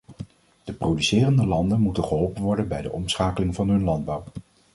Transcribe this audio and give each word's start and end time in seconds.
De 0.63 0.73
producerende 0.73 1.45
landen 1.45 1.79
moeten 1.79 2.03
geholpen 2.03 2.41
worden 2.41 2.67
bij 2.67 2.81
de 2.81 2.91
omschakeling 2.91 3.55
van 3.55 3.69
hun 3.69 3.83
landbouw. 3.83 4.23